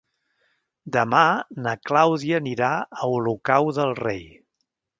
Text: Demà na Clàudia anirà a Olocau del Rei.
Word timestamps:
Demà 0.95 1.19
na 1.67 1.75
Clàudia 1.89 2.41
anirà 2.43 2.73
a 3.05 3.11
Olocau 3.19 3.73
del 3.81 3.95
Rei. 4.03 4.27